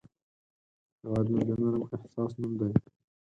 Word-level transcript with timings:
هیواد 1.01 1.25
مې 1.33 1.41
د 1.47 1.51
نرم 1.61 1.81
احساس 1.95 2.31
نوم 2.39 2.53
دی 2.59 2.71